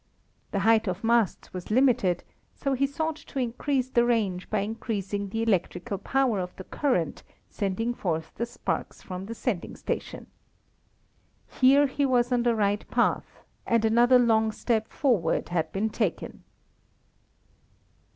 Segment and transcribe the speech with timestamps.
[0.49, 2.23] The height of masts was limited,
[2.55, 7.21] so he sought to increase the range by increasing the electrical power of the current
[7.51, 10.25] sending forth the sparks from the sending station.
[11.45, 16.45] Here he was on the right path, and another long step forward had been taken.